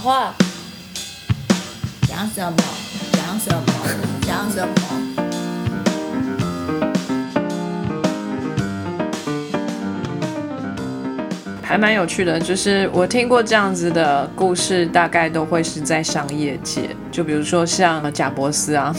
[0.00, 0.34] 话，
[2.08, 2.56] 讲什么？
[3.12, 3.62] 讲什么？
[4.22, 4.74] 讲什么？
[11.62, 18.96] 还蛮有趣的，就是我听过这样子的故事，大概都会是在商业界，就比如说像贾伯斯啊，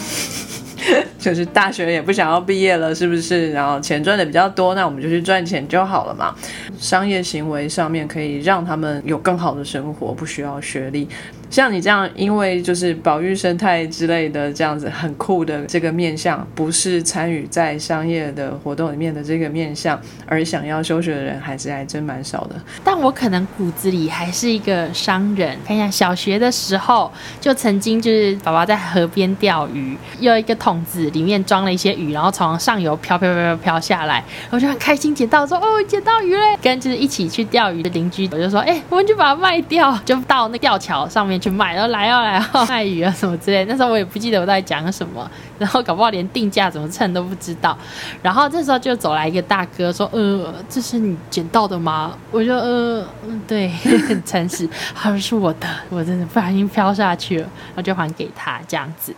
[1.20, 3.52] 就是大学也不想要毕业了，是不是？
[3.52, 6.36] 然后钱赚的比较多，那我们就去赚钱就好了嘛。
[6.80, 11.08] 商业行为上面可以让他们有更好的生活，不需要学历。
[11.52, 22.56] 像你这样，因为就是保育生态之类的这样子很酷的这个面向，不是参与在商业的活动里面的这个面向，而想要休学的人，还是还真蛮少的。
[22.86, 25.58] 但我可能骨子里还是一个商人。
[25.68, 27.12] 看一下，小学的时候
[27.42, 36.58] 就曾经就是爸爸在河边钓鱼，有一个桶子里面装了一些鱼，然后从上游飘飘飘飘飘下来，我就很开心捡到，说哦捡到鱼嘞！
[36.62, 43.66] 跟就是一起去钓鱼的邻居，我就说哎、我们就把它卖掉，就到那吊桥上面去卖，然后来哦来哦卖鱼啊什么之类。
[43.66, 47.78] 那时候我也不记得我在讲什么，然后搞不好连定价怎么称都不知道。
[48.22, 53.70] 然后这时候就走来一个大哥说：“呃，这是你捡到的吗？”我就呃，嗯，对，
[54.08, 59.14] 很诚实，他说是我的，我真的不小心飘下去了，然后就还给他这样子。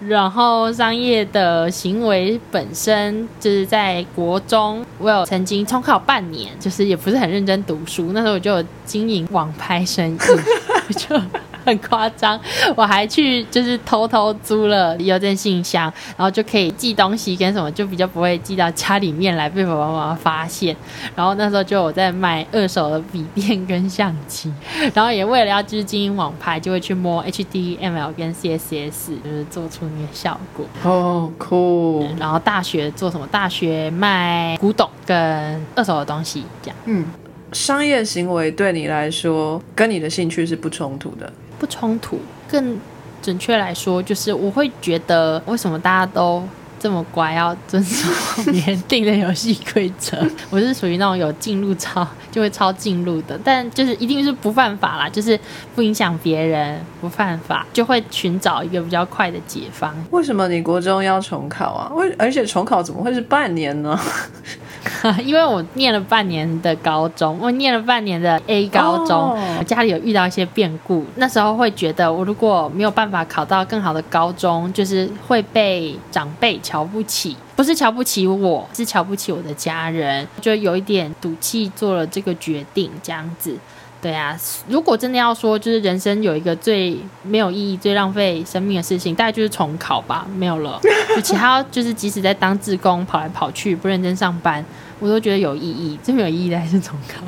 [0.00, 10.18] 然后商业的行为本身就是在国中，我有曾经 重考半年，就是也不是很认真读书，那时候我就有经营网拍生意，
[10.88, 11.20] 我 就。
[11.64, 12.38] 很夸张，
[12.76, 20.76] 我还去就是偷偷租了邮政信箱，然后就可以寄东西跟什么，就比较不会寄到家里面来被爸爸妈妈发现。
[21.16, 24.52] 然后那时候就我在卖二手的笔电跟相机，
[24.92, 30.66] 然后也为了要就是经营网拍，就会去摸 HTML 跟 CSS，就是做出那个效果。
[30.82, 33.26] 哦，酷，然后大学做什么？
[33.28, 37.04] 大学卖古董跟二手的东西，这样嗯，
[37.52, 41.32] 商业行为对你来说跟你的兴趣是不冲突的。
[41.64, 42.20] 不冲突。
[42.46, 42.78] 更
[43.22, 46.46] 准确来说，就是我会觉得为什么大家都
[46.78, 48.06] 这么乖，要遵守
[48.52, 50.18] 别人定的游戏规则。
[50.50, 55.40] 我是属于那种有进入超就会超进入的，但就是一定是不犯法啦，就是
[55.74, 59.96] 不影响别人，不犯法，就会寻找一个比较快的解方。
[60.10, 61.90] 为什么你国中要重考啊？
[61.94, 63.98] 为而且重考怎么会是半年呢？
[65.24, 77.36] 因为我念了半年的高中，我念了半年的 A 高中哦我家里有遇到一些变故，那时候会觉得我如果没有办法考到更好的高中，就是会被长辈瞧不起。
[77.56, 83.56] 不是瞧不起我，是瞧不起我的家人，就有一点赌气做了这个决定，这样子。
[84.04, 84.38] 对啊，
[84.68, 90.78] 如果真的要说，就是人生有一个最没有意义、最浪费生命的事情，大概就是重考吧，没有了。
[91.16, 94.62] 就其他就是即使在当志工跑来跑去，不认真上班，
[95.00, 95.98] 我都觉得有意义。
[96.02, 97.24] 最没有意义的还是重考。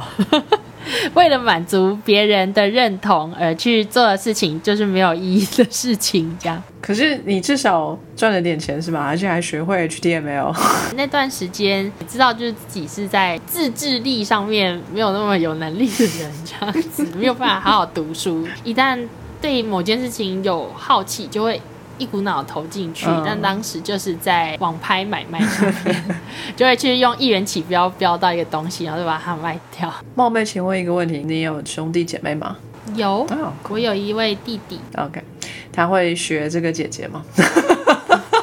[1.14, 6.36] 为了满足别人的认同而去做的事情，就是没有意义的事情。
[6.40, 9.04] 这样，可是你至少赚了点钱是吧？
[9.06, 10.54] 而且还学会 HTML。
[10.96, 18.46] 那段时间知道就是自己是在自制力上面没有那么有能力的人，这样子没有办法好好读书。
[18.64, 18.98] 一旦
[19.40, 21.60] 对某件事情有好奇，就会
[21.98, 23.06] 一股脑投进去。
[23.06, 26.04] 嗯但当时就是在网拍买卖上面，
[26.56, 29.92] 就会去用一元起标标到一个东西，然后就把它卖掉。
[30.14, 32.56] 冒昧请问一个问题，你有兄弟姐妹吗？
[32.94, 35.20] 有，哦我有一位弟弟，，OK，
[35.72, 37.24] 他会学这个姐姐吗？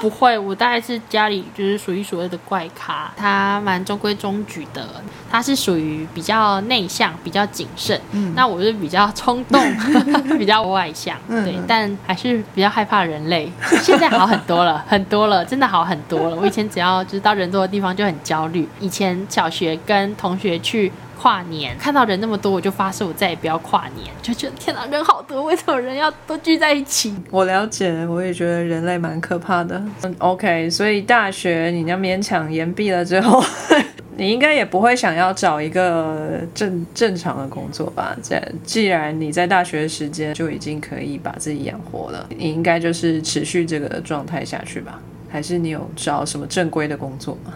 [0.03, 4.85] 不会，我大概是家里就是数一数二的怪咖，他蛮中规中矩的，
[5.31, 9.61] 他是属于比较内向、比较谨慎，嗯那我是比较冲动、
[10.37, 13.49] 比较外向，嗯对，但还是比较害怕人类。
[13.81, 16.35] 现在好很多了， 很多了，真的好很多了。
[16.35, 20.91] 我以前只要就是到人多的地方就很焦虑，以前小学跟同学去。
[21.23, 27.15] 跨年看到人那么多，我就发誓我再也不要跨年，就觉得天哪，人好多，为什么人要都聚在一起？
[27.31, 29.81] 我了解，我也觉得人类蛮可怕的。
[30.01, 33.41] 嗯，OK，所以大学你要勉强延毕了之后，
[34.17, 38.13] 你应该也不会想要找一个正正常的工作吧？
[38.21, 44.99] 这既然你在大学时间就已经可以把自己养活了，你应该就是持续这个状态下去吧？
[45.31, 47.53] 还是你有找什么正规的工作吗？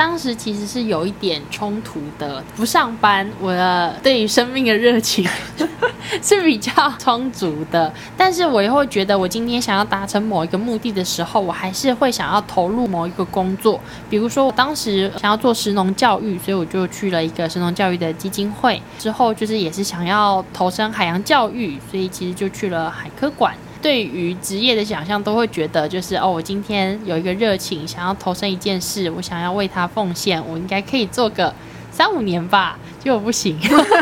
[0.00, 5.28] 当时其实是有一点冲突的，不上班，我的对于生命的热情
[6.22, 13.78] 是比较充足的，但是我也会觉得，我今天想要达成某一个目的的时候，我还是会想要投入某一个工作。
[14.08, 18.80] 比如说，我当时想要做食农教育，所以我就去了一个食农教育的基金会。
[18.98, 23.54] 之后就是也是想要投身海洋教育，所以其实就去了海科馆。
[23.82, 31.54] 对于职业的想象，都会觉得就是哦，我今天有一个热情，想要投身一件事，我想要为它奉献，我应该可以做个
[31.90, 33.58] 三五年吧，结果不行。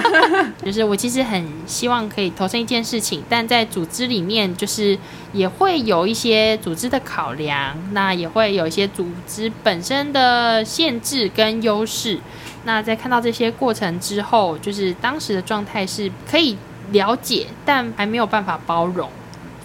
[0.64, 4.98] 就是我其实很希望可以投身一件事情，但在组织里面，就是
[5.32, 12.18] 也会有一些组织的考量，那也会有一些组织本身的限制跟优势。
[12.64, 16.56] 那在看到这些过程之后，就是当时的状态是可以
[16.90, 19.08] 了解，但还没有办法包容，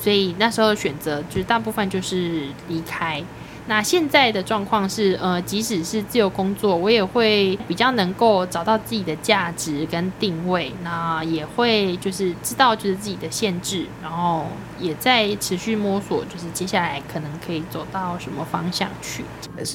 [0.04, 3.24] 所以那时候选择就是大部分就是离开。
[3.66, 14.48] 那现在的状况是，呃，即使是自由工作，我也会比较能够找到自己的价值跟定位，那也会就是知道就是自己的限制，然后
[14.82, 19.24] 也在持续摸索，就是接下来可能可以走到什么方向去。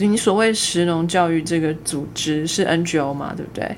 [0.00, 3.74] 你所谓石农教育这个组织是 NGO 嘛，对不对？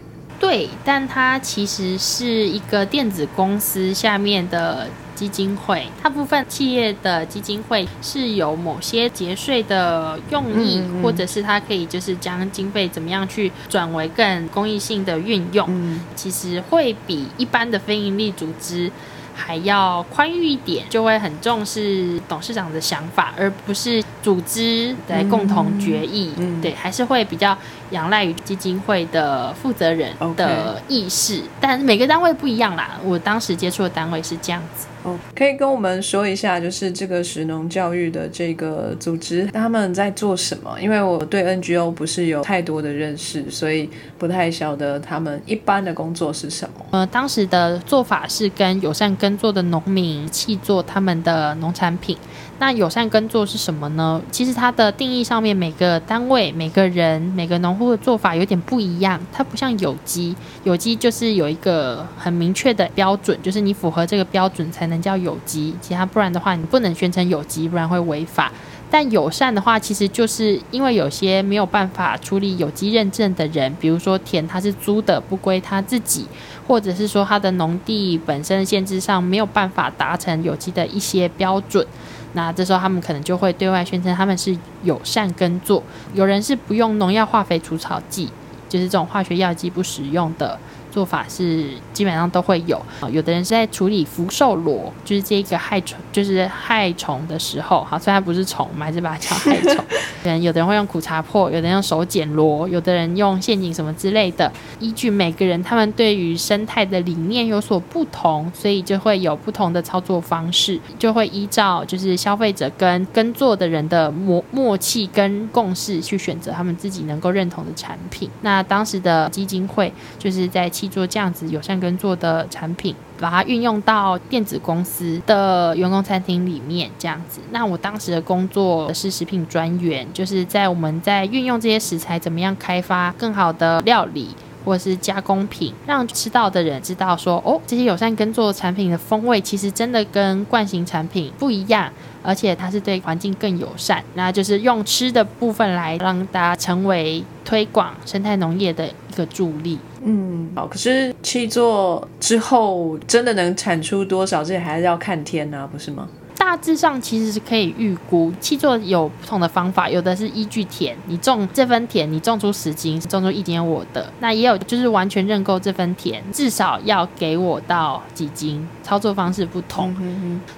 [0.50, 4.88] 对，但它其实是一个电子公司下面的。
[5.12, 18.90] 基金会，大部分企业的基金会是有某些节税的用意，或者是它可以就是将经费怎么样去转为更公益性的运用，其实会比一般的非营利组织。
[19.40, 26.32] 还要宽裕一点，就会很重视董事长的想法，而不是组织来共同决议。
[26.60, 27.56] 对，还是会比较
[27.90, 31.42] 仰赖于基金会的负责人的意识。
[31.60, 34.86] 但每个单位不一样啦，我当时接触的单位是这样子。
[35.02, 40.78] 哦，可以跟我们说一下，就是这个石农教育的这个组织他们在做什么？
[40.80, 43.88] 因为我对 NGO 不是有太多的认识，所以
[44.18, 46.84] 不太晓得他们一般的工作是什么。
[46.90, 52.16] 呃，当时的做法是跟友善耕作的农民一起做他们的农产品。
[52.60, 54.20] 那友善耕作是什么呢？
[54.30, 59.18] 其实它的定义上面，每个单位、每个人、每个农户的做法有点不一样。
[59.32, 68.52] 它不像有机，有机就是有一个很明确的标准，就是你符合这个标准才能叫有机，其他不然的话，你不能宣称有机，不然会违法。
[68.90, 76.26] 但友善的话，其实就是因为有些没有办法处理有机认证的人，比如说田他是租的，不归他自己，
[76.66, 81.86] 或者是说他的农地本身限制上没有办法达成有机的一些标准。
[82.32, 85.82] 那这时候他们可能就会对外宣称他们是友善耕作，
[86.14, 88.28] 有人是不用农药、化肥、除草剂，
[88.68, 90.58] 就是这种化学药剂不使用的。
[90.90, 99.84] 做法是基本上都会有啊，有的人是在处理福寿螺，就是这个害虫，就是害虫的时候，好，虽然不是虫，我们还是把它叫害虫。
[100.24, 104.50] 人有的人会用苦茶破，有的人用手剪螺，有的人用陷阱什么之类的。
[104.80, 118.28] 依据每个人他们对于生态的理念有所不同，所以就会有不同的操作方式，就会依照就是消费者跟耕作的人的默默契跟共识去选择他们自己能够认同的产品。
[118.42, 120.68] 那当时的基金会就是在。
[120.80, 127.40] 去做这样子友善耕作的产品，把它运用到电子公司的员工餐厅里面，这样子。
[127.50, 134.30] 那我当时的工作是食品专员，就是在我们在运用这些食材，怎么样开发更好的料理
[134.64, 141.92] 或者是加工品，让吃到的人知道说，哦，这些友善耕作产品的风味其实真的跟惯性产品不一样。
[142.22, 149.78] 而且它是对环境更友善，那就是用吃的部分来让大家成为推广生态农业的一个助力。
[150.02, 150.66] 嗯，好。
[150.66, 156.08] 可是气做之后真的能产出多少，这还是要看天呐，不是吗？
[156.40, 164.10] 大致上其实是可以预估，气作有不同的方法，有的是依据田，你种这分田，你种出十斤，种出一点我的。
[164.20, 169.94] 那也有就是完全认购这分田，至少要给我到几斤，操作方式不同。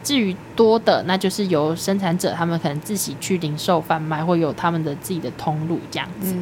[0.04, 6.32] 至于多的，那就是由生产者他们可能自己去零售贩卖，或有他们的自己的通路这样子。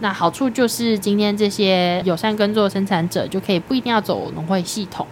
[0.00, 5.04] 那好处就是今天这些友善耕作生产者就可以不一定要走农会系统。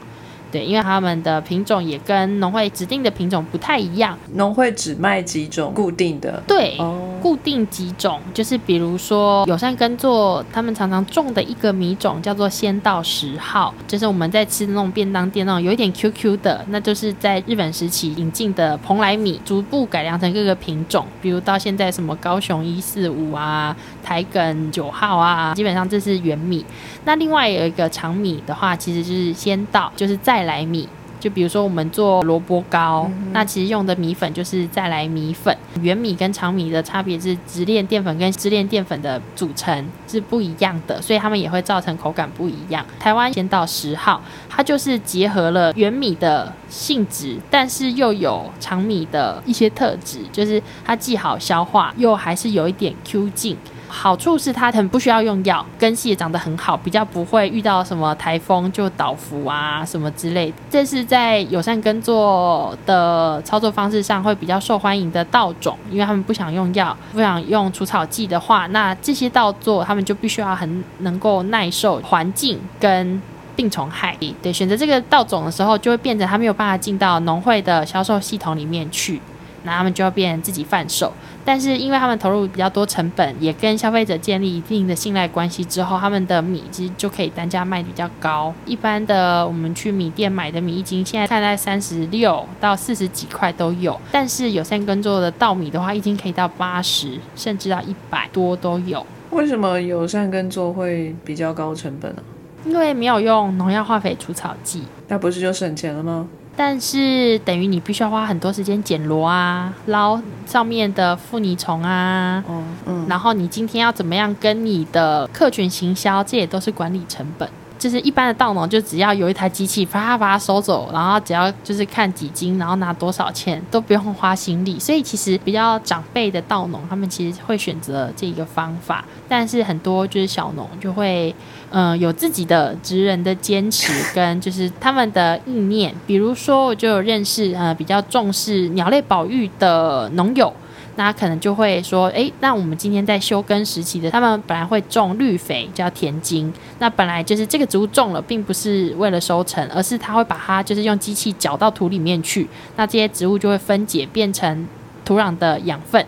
[0.52, 4.16] 对，因为他们的品种也跟农会指定的品种不太一样。
[4.34, 6.42] 农会只卖几种固定的？
[6.46, 6.76] 对，
[7.20, 26.62] 固定几种，就是比如说友善耕作，他们常常种的一个米种叫做仙道十号，就是我们在吃的那种便当店那种有一点 QQ 的，那就是在日本时期引进的蓬莱米，逐步改良成各个品种，比如到现在什么高雄一四五啊、台梗九号啊，基本上这是原米。
[27.04, 30.88] 那另外有一个长米的话，其实就是仙道，就是在来米，
[31.20, 35.56] 就比如说我们做萝卜糕，那其实用的米粉就是再来米粉。
[35.80, 42.84] 圆米跟长米的差别是直链淀粉跟支链淀粉的组成是不一样的，所以它们也会造成口感不一样。
[42.98, 53.56] 台湾先到十号，它就是结合了圆米的性质，但是又有长米的一些特质，就是它既好消化，又还是有一点 Q 劲。
[53.92, 60.52] 好处是它很不需要用药，根系也长得很好，比较不会遇到什么台风就倒伏啊什么之类。
[60.70, 73.20] 这是在友善耕作的操作方式上会比较受欢迎的稻种，因为他们不想用药，不想用除草剂的话，那这些稻作他们就必须要很能够耐受环境跟。
[73.54, 79.20] 病虫害，对，选择这个稻种的时候，就会变成他没有办法进到农会的销售系统里面去，
[79.64, 81.12] 那他们就要变自己贩售。
[81.44, 88.54] 但是因为他们投入比较多成本，也跟消费者建立一定的信赖关系之后，他们的米其实就可以单价卖比较高。
[88.64, 94.00] 一般的我们去米店买的米一斤，现在看在三十六到四十几块都有。
[94.12, 99.04] 但是有三耕作的稻米的话，一斤可以到八十，甚至到一百多都有。
[99.30, 102.22] 为什么友善耕作会比较高成本呢？
[102.64, 106.28] 因为没有用农药、化肥、除草剂，那不是就省钱了吗？
[106.56, 117.48] 但是等于你必须要花很多时间捡螺啊，捞上面的附泥虫啊，哦，嗯，然后你今天要怎么样跟你的客群行销，这也都是管理成本。
[117.82, 124.78] 就是一般的稻农，就只要有一台机器，啪把它收走，然后只要就是看几斤，然后拿多少钱，都不用花心力。
[124.78, 129.04] 所以其实比较长辈的稻农，他们其实会选择这个方法。
[129.28, 131.34] 但是很多就是小农就会，
[131.70, 135.92] 嗯，有自己的职人的坚持跟就是他们的意念。
[136.06, 140.54] 比如说，我就有认识呃比较重视鸟类保育的农友。
[140.96, 146.52] 那可能就会说，哎，那我们今天在休耕时期的，他们本来会种绿肥，叫田金。
[146.78, 152.46] 那本来就是这个植物种了，并不是为了收成，而是他会把它就是用机器搅到土里面去。
[152.76, 154.68] 那这些植物就会分解变成
[155.04, 156.04] 土壤的养分。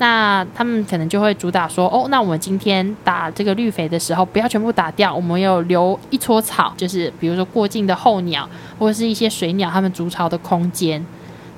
[0.00, 11.04] 那他们可能就会主打说，哦，那我们今天打这个绿肥的时候，不要全部打掉，我们有留一撮草，就是比如说过境的候鸟或者是一些水鸟，它们筑巢的空间。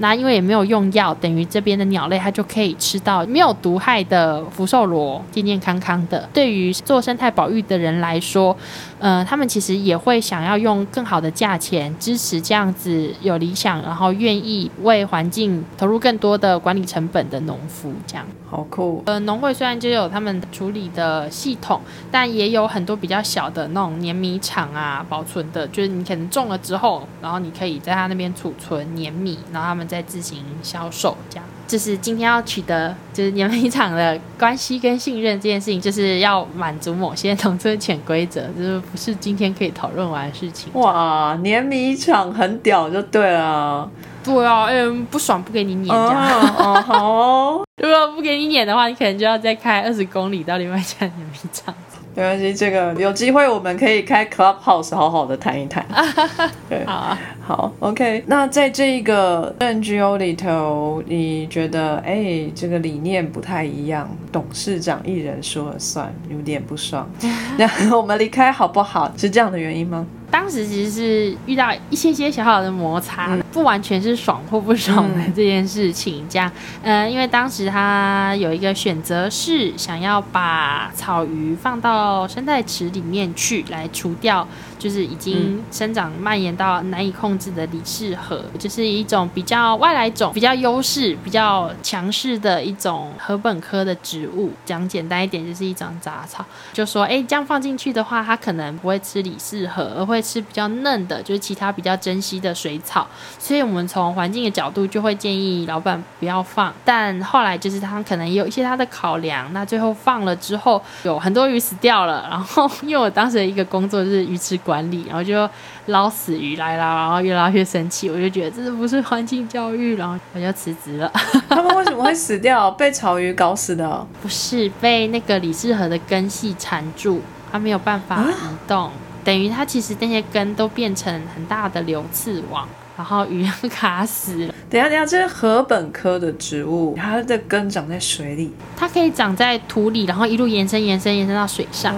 [0.01, 6.29] 那因为也没有用药，等于这边的鸟类它就可以吃到没有毒害的福寿螺，健健康康的。
[6.33, 8.57] 对于做生态保育的人来说，
[9.01, 18.25] 呃，他们其实也会想要用更好的价钱支持这样子有理想，然后愿意为环境投入更多的管理成本的农夫，这样。
[18.49, 19.03] 好酷。
[19.07, 21.81] 呃，农会虽然就有他们处理的系统，
[22.11, 29.81] 但也有很多比较小的那种碾米厂啊，保存的，就是你可能种了之后，然后你可以在他那边储存碾米，然后他们。
[29.91, 40.73] 再自行销售，这样就是今天要取得 就是碾米厂的关系跟信任这件事情，就是要满足某些农村潜规则，就是不是今天可以讨论完的事情。
[40.75, 43.89] 哇，碾米厂很屌，就对了。
[44.25, 46.41] 对啊，嗯，不爽不给你碾这样。
[46.59, 47.65] 哦，好。
[47.83, 51.75] 如果不给你碾的话，你可能就要再开二十公里到另外一家碾米厂。
[52.15, 55.85] 没关系，这个有机会我们可以开 Clubhouse 好好的谈一谈。
[56.69, 58.25] 对，好，好，OK。
[58.27, 67.09] 那在这一个 NGO 里头，你觉得哎，这个理念不太一样，董事长一人说了算，有点不爽。
[67.57, 69.11] 那我们离开好不好？
[69.17, 70.07] 是这样的原因吗？
[70.31, 76.25] 当时其实是遇到一些些小小的摩擦，不完全是爽或不爽的这件事情。
[76.29, 76.51] 这样，
[76.83, 84.47] 嗯，因为当时他有一个选择是想要把草鱼放到生态池里面去，来除掉。
[84.81, 94.51] 就是已经生长蔓延到难以控制的李氏河，就是一种比较外来种、比较优势、比较强势的一种禾本科的植物。
[94.65, 96.43] 讲简单一点，就是一种杂草。
[96.73, 103.07] 就说，哎，这样放进去的话，它可能不会吃李氏河，而会吃比较嫩的，就是其他比较珍稀的水草。
[103.39, 106.73] 所以，我们从环境的角度，就会建议老板不要放。
[106.85, 112.27] 但后来，就是他可能有一些他的考量，那最后放了之后，有很多鱼死掉了。
[112.31, 114.61] 然后，因为我当时的一个工作就是鱼池。
[114.71, 115.49] 管理，然后就
[115.87, 121.11] 捞死鱼来啦，然后越捞越生气，我就觉得这不是环境教育，然后我就辞职了。
[121.51, 122.71] 他们为什么会死掉？
[122.71, 124.07] 被草鱼搞死的？
[124.23, 128.33] 不是，被那个李世和的根系缠住，它没有办法移
[128.69, 128.93] 动，
[129.25, 134.55] 等于它其实那些根都变成很大的流刺网，然后鱼卡死了。
[134.71, 141.93] 等下等下，这是禾本科的植物，它的根长在水里，它可以长在土里，然后一路延伸延伸延伸到水上，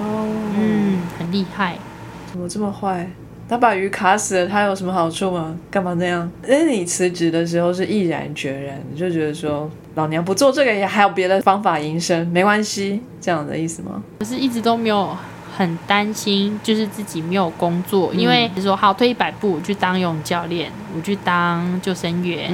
[0.56, 1.76] 嗯，很厉害。
[2.32, 3.06] 怎么这么坏？
[3.46, 5.54] 他把鱼卡死了，他有什么好处吗？
[5.70, 6.30] 干嘛那样？
[6.48, 14.02] 哎，你辞职的时候是毅然决然，你就觉得说老娘不做这个也还有别的方法营生，没关系，这样的意思吗？
[14.20, 15.14] 可是一直都没有。
[15.56, 22.50] 很担心，就是自己没有工作，因为说好退一百步，我去当游泳教练，我去当救生员，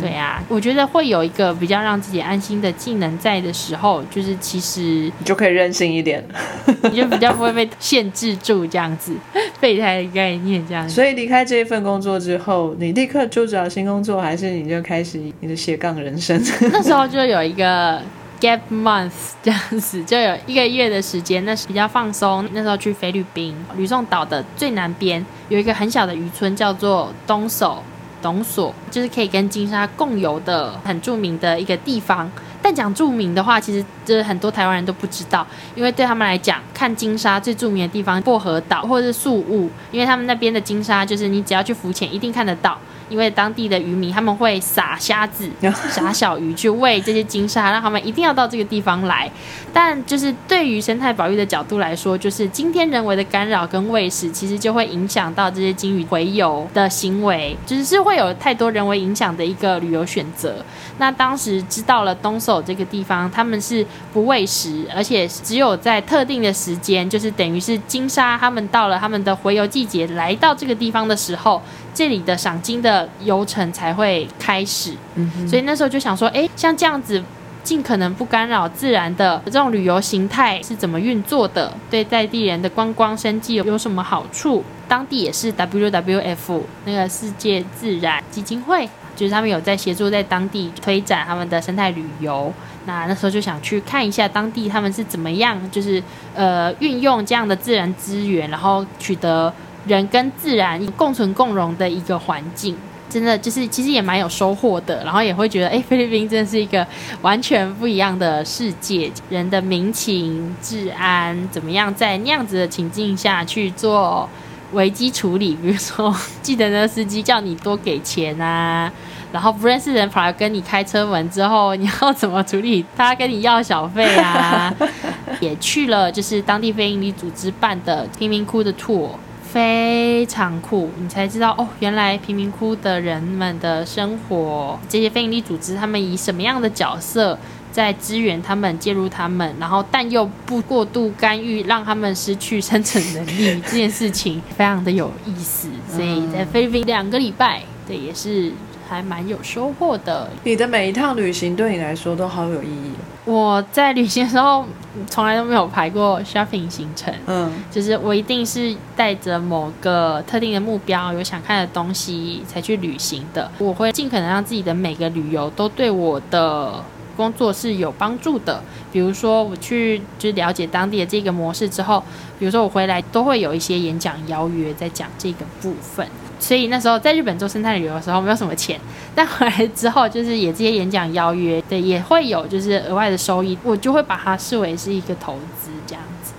[0.00, 4.80] 对呀，我觉得会有一个比较让自己安心的技能在的时候，就是其实
[5.18, 6.24] 你就可以任性一点，
[6.90, 9.14] 你就比较不会被限制住这样子，
[9.60, 10.88] 备胎的概念这样。
[10.88, 16.40] 所以离开这一份工作之后，你立刻就找新工作，还是你就开始你的斜杠人生？
[16.72, 18.00] 那时候就有一个。
[18.40, 22.48] Gap month 这样子，就有一个月的时间，那是比较放松。
[22.52, 27.82] 那时候去菲律宾吕宋岛的最南边有一个很小的渔村，叫做东首
[28.20, 32.30] 董所，就是可以跟金沙共游的很著名的一个地方。
[32.60, 42.76] 但讲著名的话，其实就是很多台湾人都不知道，因为对他们来讲，看金沙最著名的地方薄荷岛或者是宿雾，因为他们那边的金沙就是你只要去浮潜一定看得到。
[43.08, 45.48] 因为当地的渔民他们会撒虾子、
[45.90, 49.30] 撒小鱼去喂这些金鲨，让他们一定要到这个地方来。
[49.72, 60.64] 但就是对于生态保育的角度来说，就是今天人为的干扰跟喂食，其实就会影响到这些金鱼洄游的行为，就是是会有太多人为影响的一个旅游选择。
[60.98, 71.62] 那当时知道了东首这个地方，他们是不喂食，而且只有在特定的时间，就是等于是金鲨他们到了他们的洄游季节来到这个地方的时候。
[71.98, 77.20] 这里的赏金的游程才会开始，嗯所以那时候就想说，哎，像这样子，
[77.64, 81.76] 尽可能不干扰自然的这种旅游形态是怎么运作的？
[81.90, 84.62] 对在地人的观光生计有什么好处？
[84.86, 92.54] 当地也是 WWF 那个世界自然基金会，就是他们有在协助在当地推展他们的生态旅游。
[92.86, 96.00] 那那时候就想去看一下当地他们是怎么样，就是
[96.36, 99.52] 呃运用这样的自然资源，然后取得。
[99.88, 102.76] 人跟自然共存共荣的一个环境，
[103.08, 105.02] 真的就是其实也蛮有收获的。
[105.02, 106.86] 然后也会觉得，哎，菲律宾真的是一个
[107.22, 109.10] 完全不一样的世界。
[109.30, 114.28] 人的民情、治安怎么样，在那样子的情境下去做
[114.72, 115.54] 危机处理？
[115.54, 118.92] 比如说，记得那个司机叫你多给钱啊，
[119.32, 122.84] 然后不认识人跑来跟你开车门之后，你要怎么处理？
[122.94, 124.74] 他跟你要小费啊？
[125.40, 129.10] 也去了，就是当地非营利组织办的贫民窟的 tour。
[129.52, 137.38] 非常酷，你才知道哦，原来贫民窟的人们的生活，这些非营利组织他们以什么样的角色
[137.72, 145.68] 在支援他们、介入他们，然后但又不过度干预，让他们失去生存能力，这件事情非常的有意思。
[145.90, 148.52] 所以在菲律宾两个礼拜，对，也是。
[148.88, 150.28] 还蛮有收获的。
[150.44, 152.92] 你的每一趟旅行对你来说都好有意义。
[153.24, 154.64] 我在旅行的时候
[155.06, 163.50] 从来都没有排过 shopping 行程，嗯，就是我一定是带着某个特定的目标，有想看的东西才去旅行的。
[163.58, 166.82] 我会尽可能让自己的每个旅游都对我的
[167.18, 168.62] 工作是有帮助的。
[168.90, 172.02] 比如说我去就了解当地的这个模式之后，
[172.38, 176.06] 比如说我回来都会有一些演讲邀约在讲这个部分。
[176.38, 178.78] 所以那时候在日本做生态旅游的时候没有什么钱，
[179.14, 186.32] 但回来之后就是也这些演讲邀约，对，也会有就是额外的收益，我就会把它视为是一个投资这样子。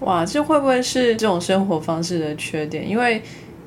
[0.00, 2.88] 哇，这会不会是这种生活方式的缺点？
[2.88, 3.22] 因为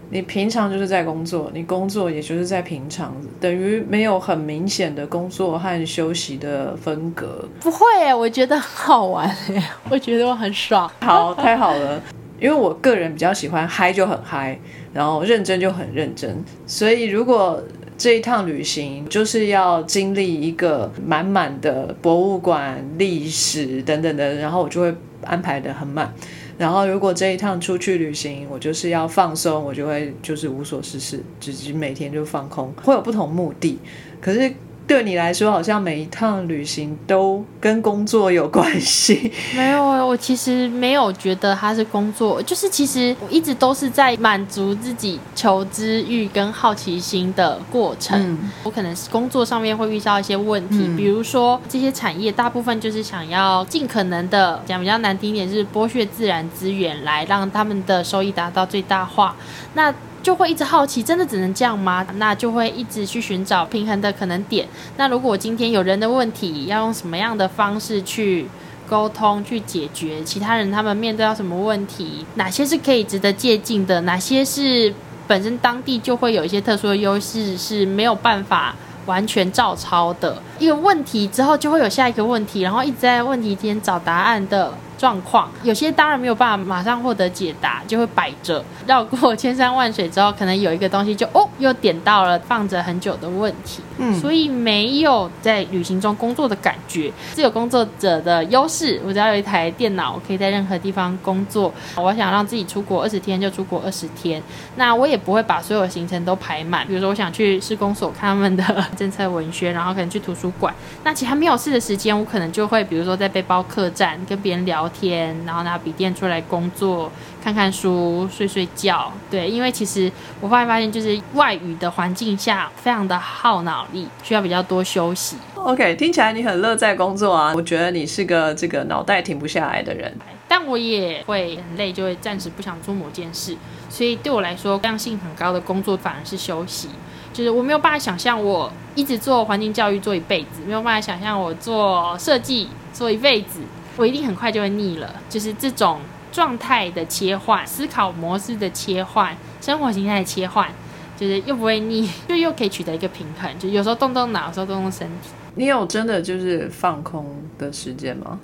[0.09, 7.47] 你平常就是在工作，你工作也就是在平常，等于没有很明显的工作和休息的分隔。
[7.59, 10.89] 不会，我觉得很好玩诶， 我觉得我很爽。
[11.01, 12.01] 好，太好了。
[12.37, 14.59] 因为我个人比较喜欢嗨就很嗨，
[14.95, 17.61] 然后认真就很认真，所以如果
[17.97, 26.13] 这一趟旅行就是要经历一个满满的博物馆、历史等等的，然后我就会安排的很满。
[26.57, 33.77] 然后如果这一趟出去旅行，我就是要放松，我就会就是无所事事，只是每天就放空，会有不同目的。
[34.21, 34.53] 可是。
[34.87, 39.31] 对你来说，好像每一趟旅行都跟工作有关系。
[39.55, 48.37] 没有，我其实没有觉得它是工作，就是其实我一直都是在满足自己求知欲跟好奇心的过程。
[48.63, 59.35] 我可能是工作上面会遇到一些问题，比如说这些产业大部分就是想要尽可能的讲比较难听一点，是剥削自然资源来让他们的收益达到最大化。
[59.73, 59.91] 那
[60.25, 62.03] 就会一直好奇，真的只能这样吗？
[62.15, 64.67] 那就会一直去寻找平衡的可能点。
[64.97, 68.47] 那如果今天有人的问题，要用什么样的方式去
[68.89, 70.23] 沟通、去解决？
[70.23, 72.25] 其他人他们面对到什么问题？
[72.33, 74.01] 哪些是可以值得借鉴的？
[74.01, 74.91] 哪些是
[75.27, 78.73] 本身当地就会有一些特殊的优势是没有办法
[79.05, 80.41] 完全照抄的？
[80.57, 84.73] 一个问题之后就会有下一个问题，然后一直在问题间找答案的。
[84.97, 97.11] 状况有些当然没有办法马上获得解答，就会摆着绕过千山万水之后，可能有一个东西就哦又点到了放着很久的问题，嗯，所以没有在旅行中工作的感觉。
[97.33, 101.73] 自由工作者的优势，我只要有一台电脑，可以在任何地方工作。
[101.97, 104.41] 我想让自己出国二十天就出国二十天，
[104.77, 106.87] 那我也不会把所有行程都排满。
[106.87, 108.63] 比如说我想去施工所看他们的
[108.95, 114.84] 政策文宣，然后可能去图书馆，那其他没有事的时间，我可能就会比如说在背包客栈跟别人聊。
[114.85, 117.11] 聊天，然后拿笔电出来工作，
[117.43, 119.11] 看看书，睡睡觉。
[119.31, 125.37] 对，因为其实我后来发现，就是外语的环境下非常的耗脑力，需要比较多休息。
[125.55, 130.15] OK，听起来你很乐在工作啊，我觉得你是个这个脑袋停不下来的人。
[130.47, 133.57] 但我也会很累，就会暂时不想做某件事，
[133.89, 136.89] 所以对我来说，量性很高的工作反而是休息。
[137.33, 143.59] 就是我没有办法想象我一直做环境教育做一辈子，没有办法想象我做设计做一辈子，
[143.97, 145.13] 我一定很快就会腻了。
[145.29, 145.99] 就是这种
[146.31, 150.69] 状态的切换、思考模式的切换、生活形态的切换，
[151.17, 153.59] 就是又不会腻， 就又可以取得一个平衡。
[153.59, 155.29] 就有时候动动脑，有时候动动身体。
[155.55, 157.25] 你有真的就是放空
[157.57, 158.39] 的时间吗？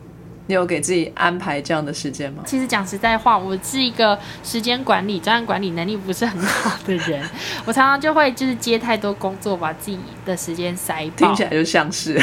[0.47, 2.43] 你有给自己安排这样的时间吗？
[2.45, 7.23] 其实讲实在话，我是一个时间管理、专案管理能力不是很好的人，
[7.65, 11.43] 我常常就会就是接太多工作，把自己的时间塞爆听起。
[11.43, 12.21] 来就像是，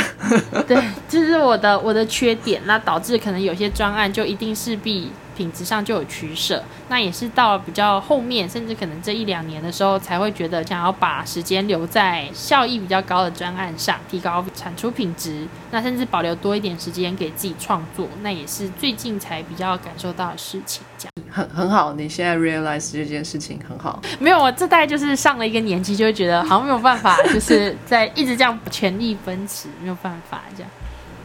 [0.67, 0.77] 对，
[1.09, 6.63] 这是我的我的缺点，那导致可能有些专案就一定势必品质上就有取舍。
[6.89, 15.47] 那也是到了比较后面，甚至可能这一两年的时候，才会觉得想要把时间留在效益比较高的专案上，提高产出品质。
[15.71, 20.83] 那甚至保留多一点时间给自己创作，那也是最近才比较感受到的事情。
[20.99, 21.93] 这样很很好。
[21.93, 24.03] 你现在 realize 这件事情很好。
[24.19, 30.71] 没有，我这代就是上了一个年纪，就会觉得好像没有办法，就是在一直这样全力奔驰，没有办法这样。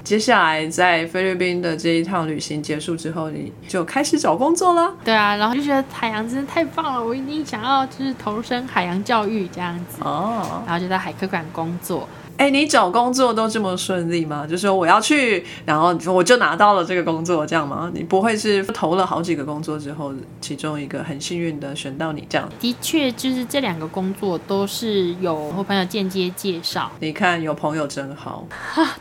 [0.03, 4.93] 接下来在菲律宾的这一趟旅行结束之后，你就开始找工作了。
[5.03, 12.07] 对啊，然后就觉得海洋真的太棒了，我一定想要就是投身海洋教育这样子，哦，然后就在海科馆工作。
[12.38, 14.46] 哎，你找工作都这么顺利吗？
[14.46, 17.91] 就说我要去，然后我就拿到了这个工作，这样吗？
[17.93, 22.50] 你不会是投了好几个工作之后，其中一个很幸运的选到你这样？
[22.60, 28.46] 的确，就是这两个工作都是有我朋友间接介绍，你看有朋友真好，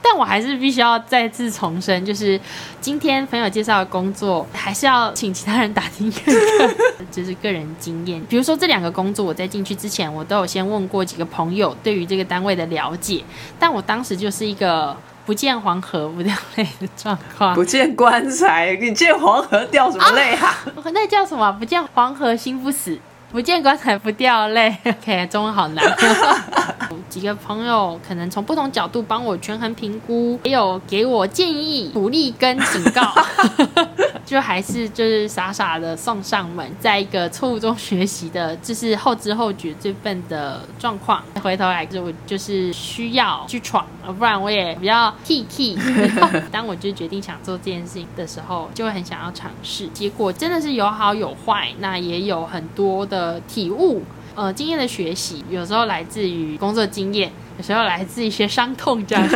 [0.03, 2.38] 但我还是必须要再次重申，就是
[2.81, 6.77] 今天朋友介绍的工作，还是要请其他人打听看看，
[7.11, 8.23] 就是个人经验。
[8.29, 13.21] 比如说这两个工作，我在进去之前，我都有先问过几个朋友对于这个单位的了解，
[13.58, 17.54] 但我当时就是一个不见黄河不掉泪的状况。
[17.54, 20.54] 不见棺材，你见黄河掉什么泪啊？
[20.92, 21.50] 那叫什么？
[21.52, 22.98] 不见黄河心不死，
[23.33, 24.77] 不见棺材不掉泪。
[24.85, 25.83] OK，中文好难。
[27.09, 33.03] 几个朋友可能从不同角度帮我权衡评估，也有给我建议、鼓励跟警告，
[34.25, 41.23] 就还是就是傻傻的送上门，在一个错误中学习的，就是后知后觉最笨的状况。
[41.42, 43.87] 回头来，就我就是需要去闯，
[44.18, 45.79] 不然我也比较 T T。
[46.51, 49.87] 当我就决定想做这件事情的时候，就会很想要尝试。
[49.88, 54.02] 结果真的是有好有坏，那也有很多的体悟。
[54.35, 59.28] 呃，经验的学习，有时候来自于工作经验，有时候来自一些伤痛，这样。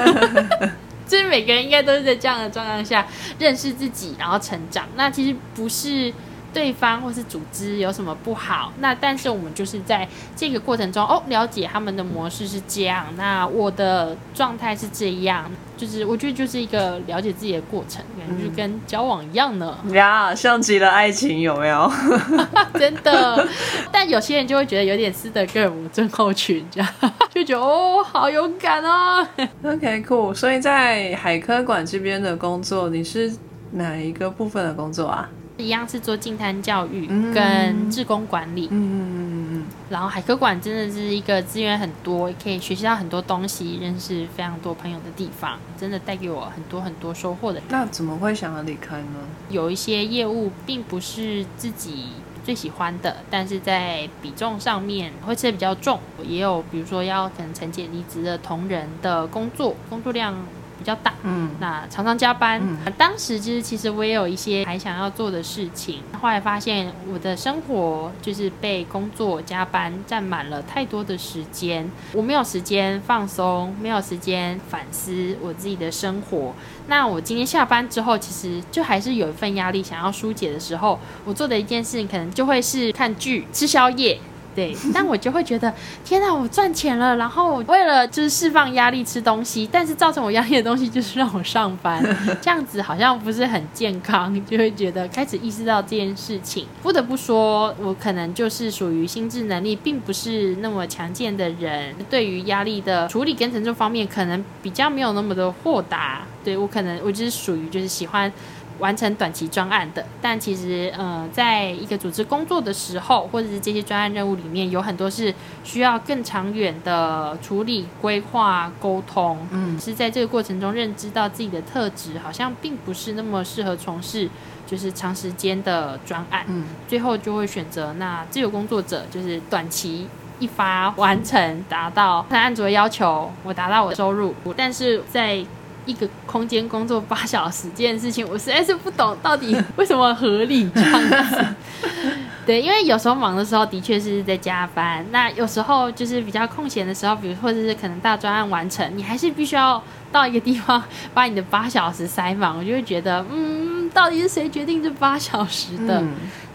[1.07, 3.07] 就是每个人应该都是在这样的状况下
[3.39, 4.89] 认识自己，然后成长。
[4.97, 6.11] 那其实不是
[6.57, 19.77] 对方或是组织有什么不好，那但是我们就是在这个过程中哦，了解他们的模式是这样，那我的状态是这样，就是我觉得就是一个了解自己的过程，感觉就跟交往一样呢。
[19.93, 21.93] 呀，像极了爱情，有没有？
[22.81, 23.47] 真的，
[23.93, 26.89] 但有些人就会觉得有点斯德哥尔摩症候群，这样
[27.29, 29.29] 就觉得哦，好勇敢哦。
[29.63, 30.35] OK，cool。
[30.35, 33.31] 所以在海科馆这边的工作，你是
[33.73, 35.29] 哪一个部分的工作啊？
[35.59, 47.63] 一样是做净滩教育嗯跟志工管理，嗯嗯然后海科馆真的是一个资源很多，可以学习到很多东西，认识非常多朋友的地方，真的带给我很多很多收获的。
[47.69, 49.21] 那怎么会想要离开呢？
[49.49, 52.07] 有一些业务并不是自己
[52.45, 60.35] 最喜欢的，但是在比重上面会吃的比较重，也有比如说要可能承接离职的同仁的工作，工作量
[60.79, 62.61] 比较大，嗯，那常常加班。
[62.97, 76.55] 当时就是其实我也有一些还想要做的事情，后来发现我的生活就是被工作加班占满了太多的时间，我没有时间放松，没有时间反思我自己的生活。
[76.89, 84.19] 那我今天下班之后，其实就还是有一份压力想要疏解的时候，我做的一件事情可能就会是看剧、吃宵夜。
[84.57, 92.03] 对，但我就会觉得，天哪，我赚钱了，然后为了就是释放压力吃东西，但是造成我压力的东西就是让我上班，
[92.41, 96.67] 这样子好像不是很健康，就会觉得开始意识到这件事情。
[96.83, 106.23] 不得不说，我可能就是属于心智能力并不是那么强健的人，对于压力的处理跟承受方面，可能比较没有那么的豁达。
[106.43, 108.33] 对我可能我就是属于就是喜欢。
[108.79, 110.05] 完成短期专案的。
[110.21, 115.35] 但其实，呃，在一个组织工作的时候，或者是这些专案任务里面，有很多是
[115.65, 119.39] 需要更长远的处理、规划、沟通。
[119.51, 124.29] 嗯，是在这个过程中认知到自己的特质，好像并不是那么适合从事
[124.67, 126.45] 就是长时间的专案。
[126.49, 130.09] 嗯，最后就会选择那自由工作者，就是短期。
[130.39, 135.43] 一发完成，达到按组的要求，我达到我的收入，但是在
[135.87, 141.47] 一个空间工作八小时这件事情，我实在是不懂到底 为什么合理这样子。
[142.45, 150.81] 对，因为有时候忙的时候的确是在加班，那有时候就是比较空闲的时候，比如或者是可能大专案完成，你还是必须要到一个地方
[151.13, 156.01] 把你的八小时塞满，我就会觉得，嗯，到底是谁决定这八小时的？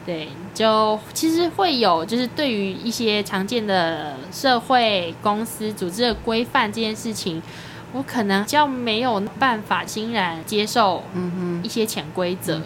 [0.06, 7.40] 对，就其实会有，就是对于一些常见的社会、公司、组织的规范这件事情，
[7.94, 11.04] 我可能较没有办法欣然接受
[11.64, 12.62] 一些潜规则。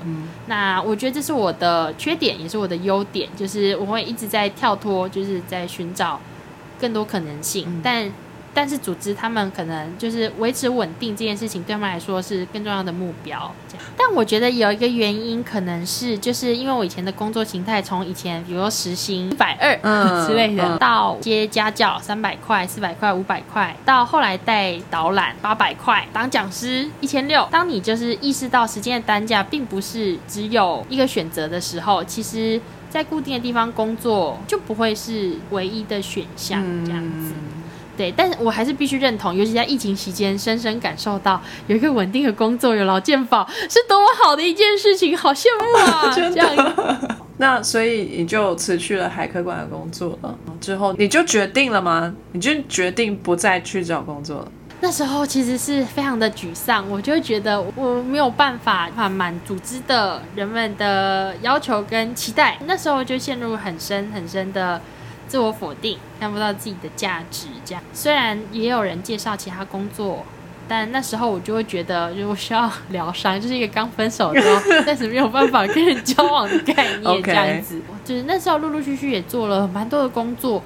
[0.48, 6.20] 那我觉得这是我的缺点，也是我的优点，就是我会一直在跳脱，就是在寻找
[6.80, 8.12] 更多可能性，但。
[8.56, 13.54] 但是组织他们可能就是维持稳定这件事情，对他们来说是更重要的目标。
[13.98, 27.46] 但我觉得有一个原因，可能是就是因为我以前的工作形态，从以前比如说时薪一百二之类的，到接家教三百块、四百块、五百块，到后来带导览八百块，当讲师一千六。
[27.52, 37.34] 当你就是意识到时间的单价并不是只有一个选择的时候，其实在固定的地方工作就不会是唯一的选项，这样子。
[37.98, 46.12] 对，但是我还是必须认同，尤其在疫情期间，深深感受到有一个稳定的工作，有劳健保，是多么好的一件事情，好羡慕啊！
[46.16, 47.16] 真的。
[47.38, 52.14] 那所以你就辞去了海科馆的工作了，之后你就决定了吗？
[52.32, 54.52] 你就决定不再去找工作了？
[54.82, 64.80] 那时候其实是非常的沮丧，我就会觉得我没有办法满组织的人们的要求跟期待，那时候就陷入很深很深的。
[65.28, 67.84] 自我否定，看不到自己的价值，这样。
[67.94, 70.26] 虽然也有人介绍其他工作，
[70.68, 77.82] 但那时候我就会觉得，如果需要 疗伤，就是一个刚分手的时候， 但是没有办法跟人交往的概念，这样子。
[78.04, 80.62] 就是那时候陆陆续续也做了蛮多的工作，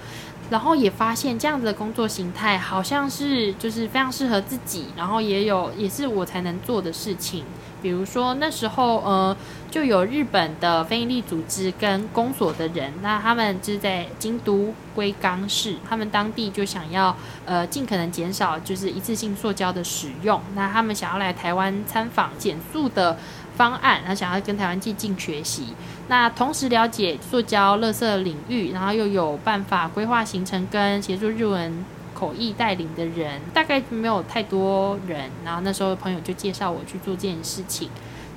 [0.50, 7.44] 然后也发现这样子的工作形态好像是就是非常适合自己，然后也有也是我才能做的事情。
[7.82, 9.36] 比如说那时候，呃，
[9.72, 17.16] 就有日本的非营利组织跟公所的人，那他们就是在京都龟冈市，他们当地就想要，
[17.46, 23.18] 呃，尽可能减少就是一次性塑胶的使用，那他们想要来台湾参访减速的
[23.56, 25.74] 方案，然后想要跟台湾借鉴学习，
[26.08, 31.86] 那同时了解塑胶垃圾领域，然后又有办法规划行程跟协助日文。
[32.20, 37.90] 口译带领的人大概没有太多人，然后那时候朋友就介绍我去做这件事情，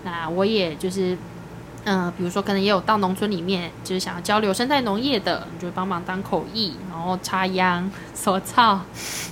[0.04, 1.18] 那我也就是，
[1.84, 8.80] 嗯，比如说可能也有到农村里面，就是想要交流生态农业的，你就帮忙当口译，然后插秧、手草，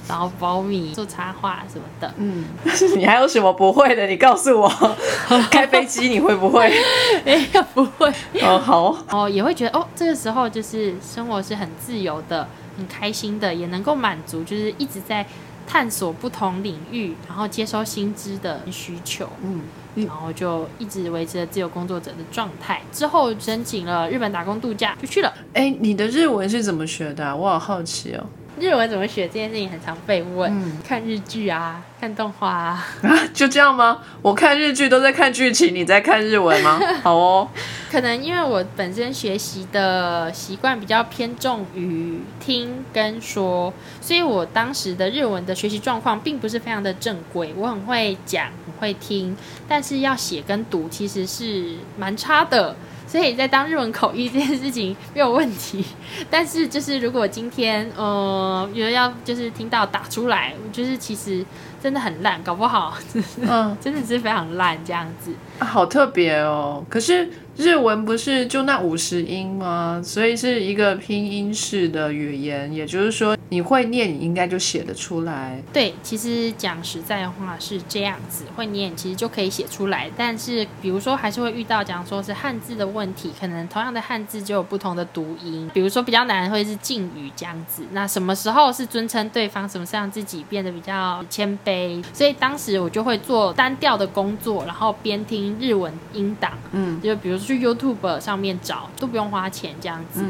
[0.08, 2.12] 然后苞米、做插画什么的。
[2.16, 2.46] 嗯，
[2.98, 4.08] 你还有什么不会的？
[4.08, 4.96] 你告诉我，
[5.48, 6.72] 开飞机你会不会？
[7.24, 8.12] 哎，不会。
[8.42, 8.96] 哦，好。
[9.10, 12.48] 哦，也会觉得哦，这个时候就是生活是很自由的。
[12.76, 15.26] 很开心的，也能够满足，就是一直在
[15.66, 19.62] 探索不同领域，然后接收新知的需求，嗯，
[19.94, 22.82] 然后就一直维持了自由工作者的状态。
[22.90, 25.32] 之后申请了日本打工度假，就去了。
[25.52, 27.36] 哎，你的日文是怎么学的？
[27.36, 28.26] 我好好奇哦。
[28.60, 33.98] 日文怎么学这件事情很常被问，看日剧啊，看动画啊，啊，就这样吗？
[34.20, 36.78] 我看日剧都在看剧情，你在看日文吗？
[37.02, 37.48] 好哦，
[37.90, 47.54] 可能因为我本身学习的习惯比较偏重于听跟说，所以我当时的日文的学习状况并不是非常的正规。
[47.56, 49.34] 我很会讲，很会听，
[49.66, 52.76] 但是要写跟读其实是蛮差的。
[53.10, 55.84] 所以在当日文口译这件事情没有问题，
[56.30, 61.44] 但是就是如果今天呃有人要就是听到打出来，我就是其实
[61.82, 62.94] 真的很烂，搞不好
[63.42, 66.84] 嗯真的是非常烂这样子，好特别哦。
[66.88, 67.28] 可是。
[67.60, 70.00] 日文不是就那五十音吗？
[70.02, 75.62] 所以是一个拼音式的语言，也就是说你会念，你应该就写得出来。
[75.70, 80.10] 对，其实讲实在话是这样子，会念其实就可以写出来。
[80.16, 85.70] 但是比如说还是会遇到讲说是汉字的问题，可能同样的汉字就有不同的读音。
[85.74, 92.02] 比如说比较难会是敬语这样子，那什么时候是尊称对方，什么时候让自己变得比较谦卑？
[92.14, 97.49] 所以当时我就会做单调的工作，然后边听日文音档，嗯，就比如说。
[97.58, 100.24] 去 YouTube 上面找，都不用花钱这样子。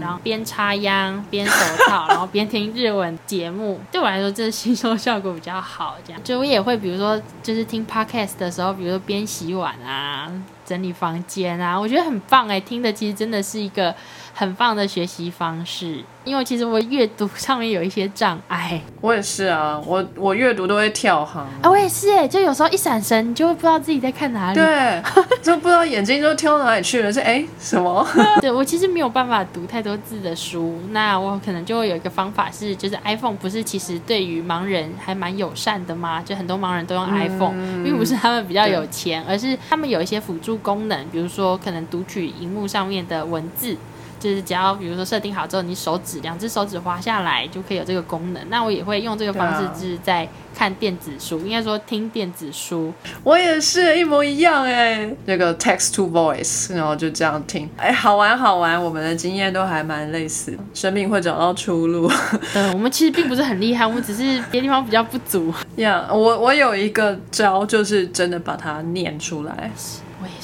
[0.00, 1.52] 然后边插秧边手
[1.86, 5.96] 套， 然后边听日文节目，对我来说这吸收效果比较好。
[6.04, 10.30] 这样，就我也会比如说就是听 Podcast 的时候，比如说边洗碗啊、
[10.64, 13.94] 整理房间啊，我觉得很棒哎，听的其实真的是一个。
[14.34, 18.80] 很棒的学习方式，因为其实我阅读上面有一些障碍。
[19.00, 21.40] 我也是啊，我我阅读都会跳行。
[21.62, 24.56] 啊，我也是哎，就有时候一闪神，你就会不知道自己在看哪里。
[24.56, 25.00] 对，
[25.40, 27.12] 就不知道眼睛都跳到哪里去了。
[27.12, 28.04] 是哎什么？
[28.42, 36.20] 对我其实没有办法读太多字的书，那我可能就会有一个方法是，就是 iPhone 不是其实对于盲人还蛮友善的吗？
[36.24, 43.76] 就很多盲人都用 iPhone，并不是他们比较有钱，而是他们有一些辅助功能，比如说可能读取荧幕上面的文字。
[44.24, 48.42] 就是只要比如说设定好之后，你手指两只手指滑下来就可以有这个功能。
[48.48, 52.90] 那我也会用这个方式，就是在看电子书，应该说听电子书。
[53.22, 58.82] 我也是一模一样哎，那个 text to voice，然后就这样听，哎，好玩好玩。
[58.82, 62.10] 我们的经验都还蛮类似，生命会找到出路。
[62.56, 65.52] 嗯，我们其实并不是很厉害，我们只是别的地方比较不足。
[65.76, 69.70] 呀，我我有一个招，就是真的把它念出来。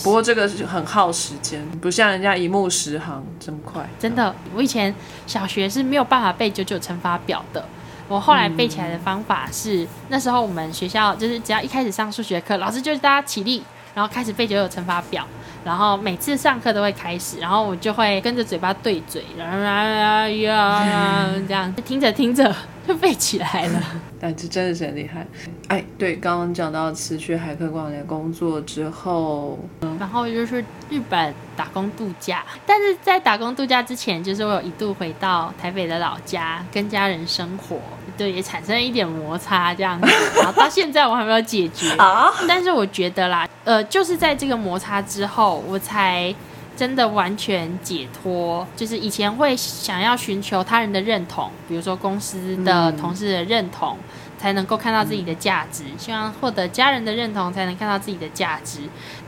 [0.02, 3.88] 不过这个是很耗时间，不像人家一目十行这么快。
[3.98, 4.94] 真的，我以前
[5.26, 7.64] 小学是没有办法背九九乘法表的。
[8.08, 13.62] 我后来背起来的方法是，那时候我们学校就是只要一开始上数学课，老师就是大家起立，
[13.94, 15.24] 然后开始背九九乘法表，
[15.64, 22.52] 然后每次上课都会开始，然后我就会跟着嘴巴对嘴，呀呀这样听着听着。
[22.92, 23.80] 就背起来了，
[24.20, 25.24] 但这真的是很厉害。
[25.68, 29.56] 哎，对，刚刚讲到辞去海客广联工作之后，
[29.96, 32.44] 然后就是日本打工度假。
[32.66, 37.78] 但是在打工度假之前，就是我有一度回到台北的老家跟家人生活，
[38.18, 40.08] 对，也产生了一点摩擦这样子。
[40.36, 42.28] 然后到现在我还没有解决啊。
[42.48, 46.34] 但是我觉得啦，呃，就是在这个摩擦之后，我才。
[46.80, 53.98] 真的完全解脱，就是以前会想要寻求他人的认同，比如说公司的同事的认同，
[54.38, 58.78] 才能够看到自己的价值；希望获得家人的认同，才能看到自己的价值。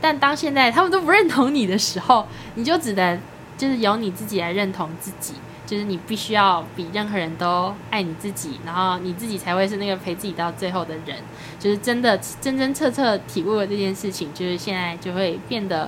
[0.01, 3.19] 但当现在他们都不认同你的时候，你就只能
[3.55, 5.35] 就是由你自己来认同自己，
[5.67, 11.17] 就是你必须要比任何人都爱你自己，然后你自己才会是那个陪自己到最后的人。
[11.59, 15.87] 就是真的真真切切体悟了这件事情，就是现在就会变得。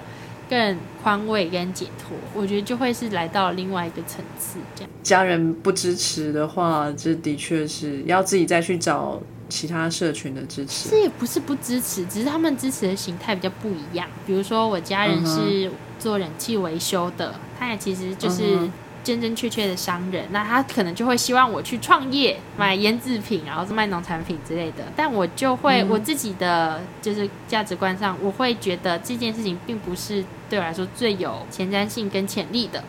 [0.50, 4.60] 更宽慰跟解脱，我觉得就会是来到另外一个层次。
[4.76, 10.90] 这样，家人不支持的话，这的确是要自己再去找其他社群的支持。
[10.90, 14.08] 这也不是不支持，只是他们支持的形态比较不一样。
[14.26, 18.70] 比如说，我家人是做冷气维修的，他也其实就是。
[19.06, 24.84] 真真确确的商人，那他可能就会希望我去创业，买腌制品，然后是卖农产品之类的。
[24.96, 32.84] 但我就会我自己的就是价值观上，我会觉得这件事情并不是对我来说最有前瞻性跟潜力的。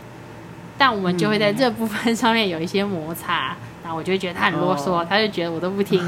[0.79, 3.55] 但我们就会在这部分上面有一些摩擦。
[3.87, 6.03] 那我就会觉得他很啰嗦，他就觉得我都不听，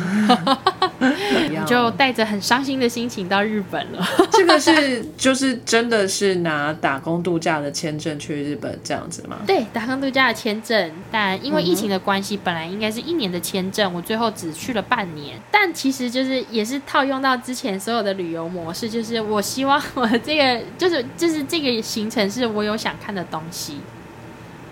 [1.64, 4.04] 就带着很伤心的心情到日本了。
[4.32, 9.36] 这个是就是真的是拿打工度假的签证去日本这样子吗？
[9.46, 15.38] 对，打工度假的签证，但因为疫情的关系，本来应该是一年的签证，我最后只去了半年。
[15.52, 23.76] 但其实就是也是套用到之前所有的旅游模式，就是我希望我这个就是就是这个行程是我有想看的东西。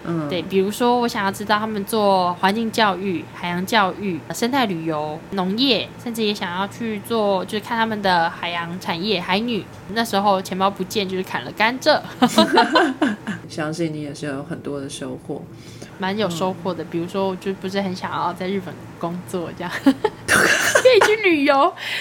[0.07, 9.64] 嗯，对，比如说我想要知道他们做环境教育、海洋教育、生态旅游、农业，甚至也想要去做，就是看他们的海洋产业、海女。
[9.95, 12.01] 那时候钱包不见，就是砍了甘蔗。
[13.49, 15.42] 相信你也是有很多的收获，
[15.99, 16.83] 蛮有收获的。
[16.85, 19.73] 比如说，我就不是很想要在日本工作，这样
[20.27, 21.55] 可以去旅游，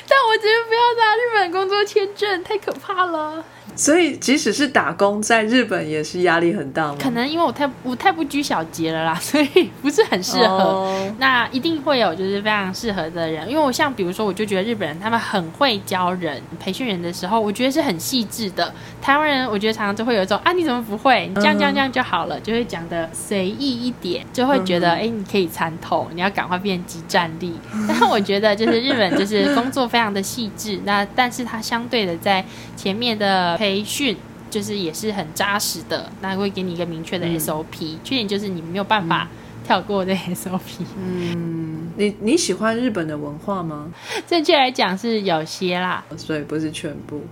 [0.07, 3.43] 但我觉得不要拿日本工作签证，太可怕了。
[3.75, 6.97] 所以，即使是打工，在日本也是压力很大吗？
[6.99, 11.13] 可能因为我太我太不拘小节了啦， 所以不是很适合。
[11.19, 18.73] 那一定会有就是非常适合的人，因为我像比如说，我就觉得日本人他们很会教人，培训人的时候，我觉得是很细致的。
[19.01, 21.27] 台湾人我觉得常常就会有一种啊，你怎么不会？
[21.27, 27.53] 你这样这样这样就好了，就会讲的随意一点，就会觉得哎，你可以参透，你要赶快变激战力。
[27.87, 32.41] 但是我觉得就是日本就是工作非常的细致，那但是它相对的在
[32.77, 33.57] 前面的。
[33.65, 34.15] 培训
[34.47, 37.97] 就是也是很扎实的，那会给你一个明确的 SOP。
[38.03, 39.27] 缺点就是你没有办法
[39.65, 40.85] 跳过这 SOP。
[40.95, 43.91] 嗯，你你喜欢日本的文化吗？
[44.27, 47.23] 正确来讲是有些啦，所以不是全部。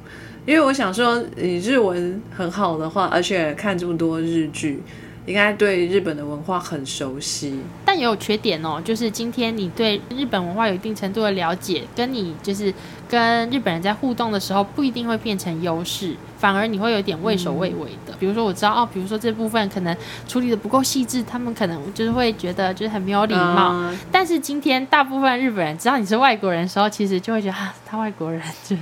[0.47, 4.81] 因为我想说，你日文很好的话，而且看这么多日剧。
[5.25, 8.81] 应该对日本的文化很熟悉，但也有缺点哦。
[8.83, 12.73] 就是今天你对日本文化有一定程度的了解，跟你就是
[13.07, 18.13] 跟日本人在互动的时候，不一定会变成优势，反而你会有点畏首畏尾的。
[18.19, 19.95] 比如说我知道哦，比如说这部分可能
[20.27, 23.71] 处理的不够细致，他们可能就是会觉得就是很没有礼貌。
[23.73, 28.75] 嗯但是今天大部分日本人知道你是外国人的时候，其实就会觉得啊，他外国人 就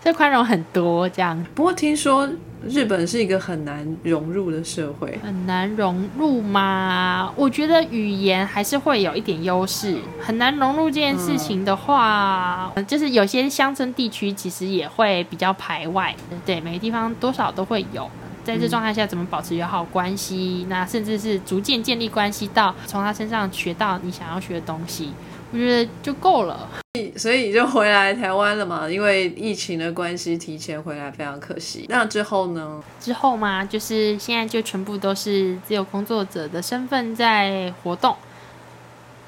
[0.00, 2.28] 这宽容很多，这样不过听说
[2.66, 7.32] 日本是一个很难融入的社会，很难融入吗？
[7.36, 9.96] 我觉得语言还是会有一点优势。
[10.20, 18.10] 很难融入这件事情的话，就是有些乡村地区其实也会比较排外，对，每个地方多少都会有。
[18.44, 20.64] 在这状态下，怎么保持友好关系？
[20.70, 25.12] 那甚至是逐渐建立关系，到从他身上学到你想要学的东西，
[25.52, 26.68] 我觉得就够了。
[27.16, 28.88] 所以就回来台湾了嘛。
[28.88, 31.86] 因为疫情的关系，提前回来非常可惜。
[31.88, 32.82] 那之后呢？
[33.00, 38.16] 之后嘛，就是现在就全部都是自由工作者的身份在活动。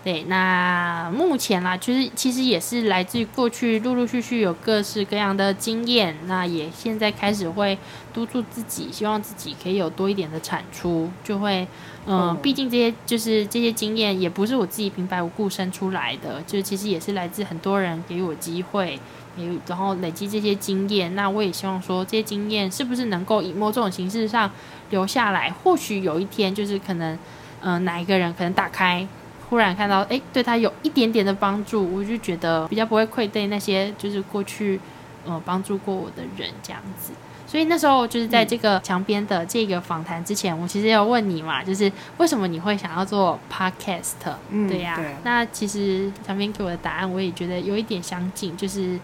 [0.03, 7.77] 对，那目前啦，就是其实也是来自于过去陆陆续续有各式各样的经验，那也现在开始会
[8.15, 11.69] 督促自己，希望自己可以有多一点的产出，就会，
[12.07, 18.99] 嗯、嗯毕竟这些就是这些经验也不是我自己平白无故生出来的，就是其实也是来自很多人给我机会，
[19.37, 24.51] 也然后累积这些经验，那我也希望说这些经验是不是能够以某种形式上
[24.91, 27.19] 留下来，或许有一天就是可能，
[27.61, 29.07] 嗯、哪一个人可能打开。
[29.49, 34.81] 忽然看到，哎，对他有一点点的帮助，我就觉得比较不会愧对那些就是过去，
[35.27, 37.13] 呃，帮助过我的人这样子。
[37.51, 44.13] 所以那时候就是在这个墙边的这个访谈之前，我其实要问你嘛，就是为什么你会想要做 podcast？、
[44.51, 48.97] 嗯对呀、对那其实墙边给我的答案，我也觉得有一点相近，就是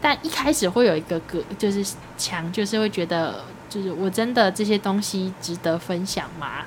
[0.00, 1.84] 但一开始会有一个隔，就是
[2.16, 6.58] 墙，就是会觉得，就是我真的这些东西值得分享吗？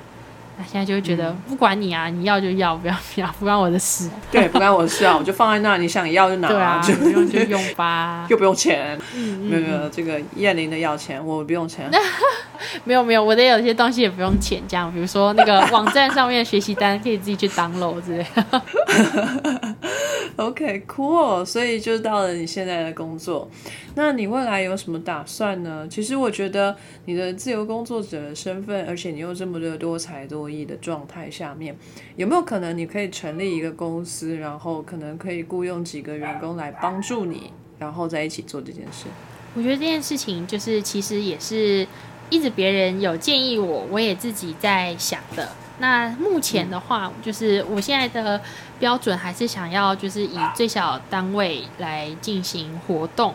[0.56, 4.08] 那现在就会觉得、不管你啊，你要就要，不要不要，不关我的事。
[4.30, 8.24] 对，不关我的事啊，我就放在那，你想要就拿，对啊，就用就用吧。
[8.30, 8.96] 又不用钱。
[9.16, 11.90] 嗯没有没有，这个燕玲的要钱，我不用钱。
[12.84, 18.62] 没有没有，我的有些东西也不用钱，这样，比如说那个网站上面的学习单可以自己去 download 之类的。
[20.36, 23.48] OK，cool，、所以就到了你现在的工作。
[23.94, 25.86] 那你未来有什么打算呢？
[25.88, 31.76] 其实我觉得你的自由工作者的身份，而且你又这么的多才多艺的状态下面，
[32.16, 39.06] 有没有可能你可以成立一个公司，然后可能可以雇佣几个员工来帮助你，然后在一起做这件事？
[39.54, 41.86] 我觉得这件事情就是其实也是
[42.28, 45.48] 一直别人有建议我，我也自己在想的。
[45.78, 48.40] 那目前的话，就是我现在的
[48.78, 53.34] 标准还是想要就是以最小单位来进行活动。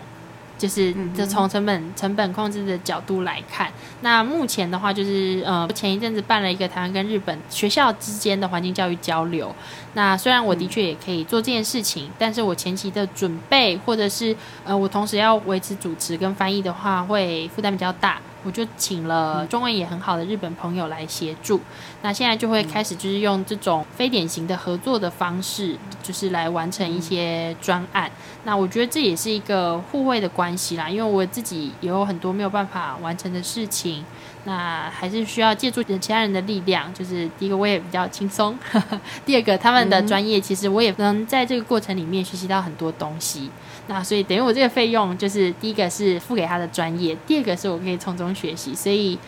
[0.57, 3.71] 就是就从成本成本控制的角度来看，
[4.01, 9.55] 那目前的话就是呃前一阵子办了一个台湾跟日本学校之间的环境教育交流。
[9.93, 14.35] 那虽然我的确也可以做这件事情，但是我前期的准备或者是
[14.65, 18.19] 呃我同时要维持主持跟翻译的话，会负担比较大。
[18.43, 21.59] 我就请了中文也很好的日本朋友来协助。
[22.01, 28.09] 那现在就会开始就是用这种非典型的合作的方式，就是来完成一些专案。
[28.45, 34.05] 那我觉得这也是一个互惠的关系啦，因为我自己也有很多没有办法完成的事情，
[34.45, 36.91] 那还是需要借助其他人的力量。
[36.93, 38.57] 就是第一个我也比较轻松，
[39.25, 43.49] 第二个他们的专业其实我也能在这个过程里面学习到很多东西。
[43.87, 49.19] 那所以等于我这个费用就是第一个是付给他的专业，第二个是我可以从中学习，所以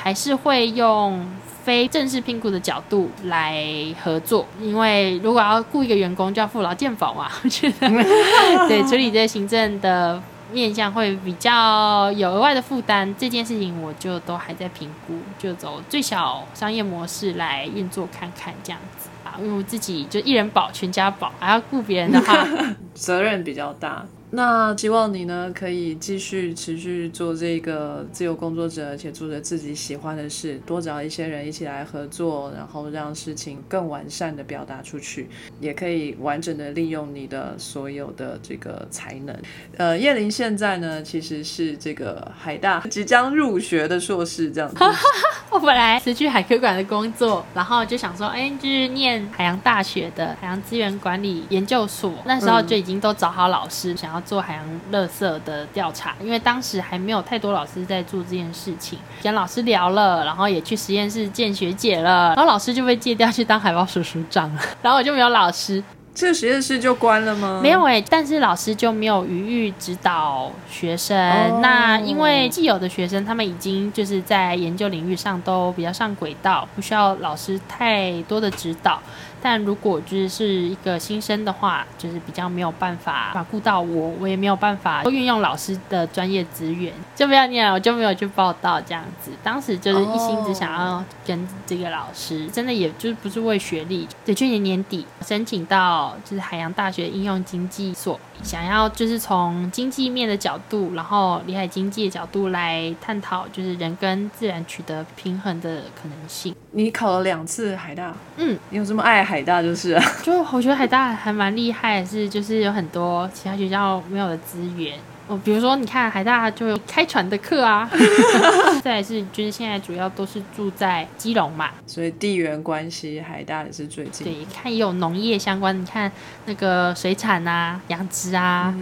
[0.00, 1.26] 还是会用
[1.64, 3.62] 非正式聘雇的角度来
[4.02, 7.88] 合作，因为如果要雇一个员工，就要付劳健保嘛， 我觉得
[8.68, 22.46] 对处理这些行政的面向会比较有额外的负担，这件事情我就都还在评估，就走最小商业模式来运作看看这样子啊，因为我自己就一人保全家保，还要雇别人的话。
[22.94, 24.06] 责任比较大。
[24.30, 35.28] 那希望你呢可以继续持续做这个自由工作者，而且做着自己喜欢的事，多找一些人一起来合作，然后让事情更完善的表达出去，
[35.60, 39.34] 也可以完整的利用你的所有的这个才能。
[39.76, 44.76] 呃，叶玲现在呢其实是这个海大即将入学的硕士，这样子。
[45.50, 58.98] 我本来辞去海科馆的工作，然后就想说，哎，就是念海洋大学的海洋资源管理研究所，那时候就已经都找好老师，想要做海洋垃圾的调查，因为当时还没有太多老师在做这件事情。
[59.22, 65.82] 跟老师聊了，然后也去实验室见学姐了，然后老师就被借调去当海豹署署长了，然后我就没有老师。
[66.14, 67.60] 这个实验室就关了吗？
[67.62, 71.16] 没有哎、但是老师就没有余裕指导学生。
[71.16, 79.00] 哦那因为既有的学生，他们已经就是在研究领域上都比较上轨道，不需要老师太多的指导。
[79.42, 89.30] 但如果就是是一个新生的话，就是比较没有办法把顾到我，我也没有办法运用老师的专业资源，就不要念了，我就没有去报道这样子。
[89.42, 94.06] 当时就是一心只想要跟这个老师，真的也就是不是为学历。
[94.24, 106.54] 对，去年年底申请到就是海洋大学应用经济所，想要就是从经济面的角度，然后离海经济的角度来探讨，就是人跟自然取得平衡的可能性。
[106.72, 110.02] 你考了两次海大，嗯，你有这么爱海大就是啊。
[110.22, 114.94] 就我觉得海大还蛮厉害，是就是有很多其他学校没有的资源。
[115.28, 117.88] 哦，比如说你看海大就有开船的课啊
[118.82, 124.26] 再来是就是现在主要都是住在基隆嘛，所以地缘关系海大也是最近。
[124.26, 126.10] 对，看也有农业相关，你看
[126.46, 128.74] 那个水产啊、养殖啊，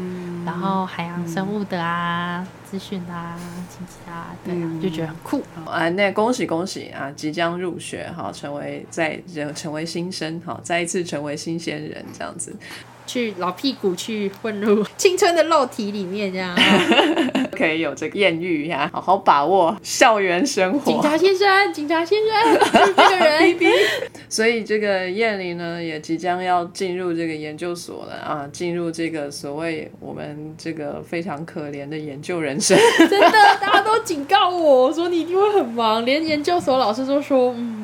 [0.44, 3.36] 然后海洋生物的啊、资讯啊、
[3.68, 5.42] 经济啊，对啊，就觉得很酷。
[5.64, 9.20] 啊，那恭喜恭喜啊，即将入学哈，成为在
[9.52, 12.54] 成为新生哈，再一次成为新鲜人这样子。
[13.06, 16.54] 去老屁股去混入 青春的肉体里面，这样
[17.56, 20.92] 可以有这个艳遇呀，好好把握校园生活。
[20.92, 22.58] 警察先生，警察先生，
[22.96, 23.56] 这个人。
[24.28, 32.76] 所以这个燕玲呢，也即将要进入这个研究所了啊，进入这个所谓我们这个非常可怜的研究人生。
[32.98, 33.30] 真的，
[33.60, 37.75] 大家都警告我说你一定会很忙，连研究所老师都说，嗯。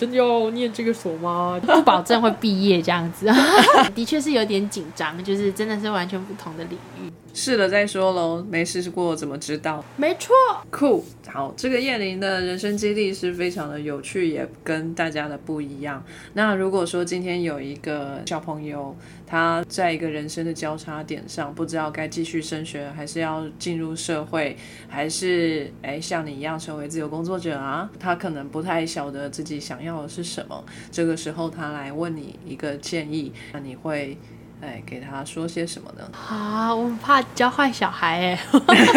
[0.00, 1.60] 真的要念这个所吗？
[1.62, 3.30] 不保证会毕业这样子，
[3.94, 7.12] 的确是有点紧张，就是真的是完全不同的领域。
[7.32, 9.84] 试了再说喽，没试过怎么知道？
[9.96, 10.34] 没错，
[10.70, 11.04] 酷。
[11.28, 16.04] 好，这个叶玲的人生经历是非常的有趣，也跟大家的不一样。
[16.34, 24.56] 那如果说今天有一个小朋友，他在一个人生的交叉点上，不知道该继续升学，还是要进入社会，
[24.88, 27.88] 还是哎像你一样成为自由工作者啊？
[28.00, 30.64] 他可能不太晓得自己想要的是什么。
[30.90, 34.18] 这个时候他来问你一个建议，那你会？
[34.62, 36.10] 哎，给他说些什么呢？
[36.12, 38.40] 啊，我怕教坏小孩哎。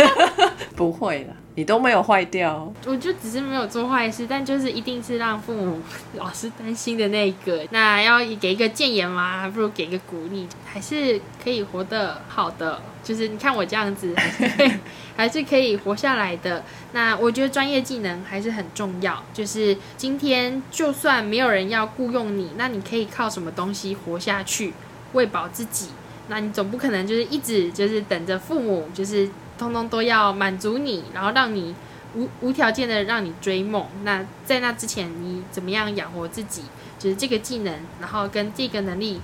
[0.76, 2.74] 不会的，你都没有坏掉。
[2.86, 5.80] 我就只是没有做坏事，但就是一定是让父母、
[6.16, 7.66] 老师担心的那个。
[7.70, 9.42] 那要给一个谏言吗？
[9.42, 12.82] 还不如给一个鼓励，还是可以活得好的。
[13.04, 14.80] 就是你看我这样子，还 是
[15.16, 16.64] 还是可以活下来的。
[16.94, 19.22] 那我觉得专业技能还是很重要。
[19.32, 24.74] 就是今天就算没有人要雇佣你，那你可以靠什么东西活下去？
[25.14, 25.90] 喂饱自己，
[26.28, 31.74] 那你总不可能就是一直就是等着父母就是通通都要满足你，然后让你
[32.16, 33.86] 无无条件的让你追梦。
[34.04, 36.64] 那在那之前，你怎么样养活自己？
[37.00, 39.20] 就是这个技能，然后跟这个能力，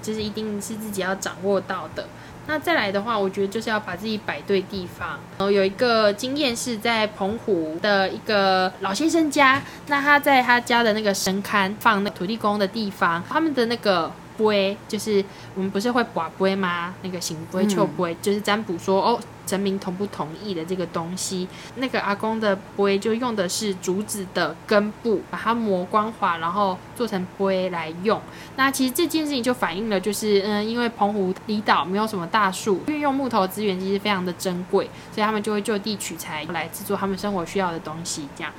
[0.00, 2.08] 就是一定是自己要掌握到的。
[2.46, 5.10] 那再来的话，我觉得就是要把自己摆对地方。
[5.36, 14.10] 然后有一个经验是在澎湖的一个老先生家，那他在他家的那个神龛放那土地公的地方，他们的那个。
[14.40, 15.24] 杯就是
[15.54, 16.94] 我们不是会把杯吗？
[17.02, 21.48] 那个行杯、求杯，就是占卜说哦，神明同不同意的这个东西。
[21.76, 28.20] 那个阿公的杯就用的是竹子的根部，把它磨光滑，然后做成杯来用。
[28.56, 38.28] 那其实这件事情就反映了，就是嗯，因为澎湖离岛没有什么大树，运用木头资源其实非常的珍贵，所以他们就会就地取材来制作他们生活需要的东西。
[38.36, 38.52] 这样，